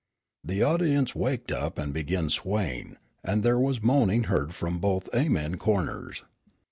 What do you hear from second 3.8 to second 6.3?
moaning heard from both Amen corners.